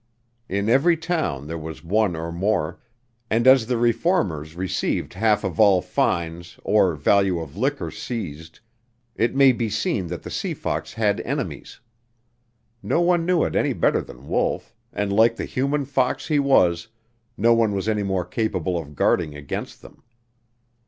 In 0.49 0.67
every 0.67 0.97
town 0.97 1.45
there 1.45 1.59
was 1.59 1.83
one 1.83 2.15
or 2.15 2.31
more, 2.31 2.79
and 3.29 3.45
as 3.45 3.67
the 3.67 3.77
reformers 3.77 4.55
received 4.55 5.13
half 5.13 5.43
of 5.43 5.59
all 5.59 5.79
fines 5.79 6.57
or 6.63 6.95
value 6.95 7.37
of 7.39 7.55
liquor 7.55 7.91
seized 7.91 8.61
it 9.15 9.35
may 9.35 9.51
be 9.51 9.69
seen 9.69 10.07
that 10.07 10.23
the 10.23 10.31
Sea 10.31 10.55
Fox 10.55 10.93
had 10.93 11.19
enemies. 11.21 11.81
No 12.81 12.99
one 12.99 13.27
knew 13.27 13.43
it 13.43 13.55
any 13.55 13.73
better 13.73 14.01
than 14.01 14.27
Wolf, 14.27 14.73
and, 14.91 15.13
like 15.13 15.35
the 15.35 15.45
human 15.45 15.85
fox 15.85 16.29
he 16.29 16.39
was, 16.39 16.87
no 17.37 17.53
one 17.53 17.71
was 17.71 17.87
any 17.87 18.01
more 18.01 18.25
capable 18.25 18.79
of 18.79 18.95
guarding 18.95 19.35
against 19.35 19.83
them. 19.83 20.01